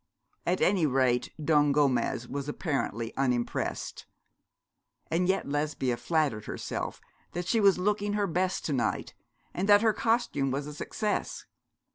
[0.47, 4.07] At any rate, Don Gomez was apparently unimpressed.
[5.11, 6.99] And yet Lesbia flattered herself
[7.33, 9.13] that she was looking her best to night,
[9.53, 11.45] and that her costume was a success.